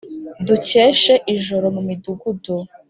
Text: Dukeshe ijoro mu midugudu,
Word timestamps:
Dukeshe 0.47 1.13
ijoro 1.35 1.65
mu 1.75 1.81
midugudu, 1.87 2.55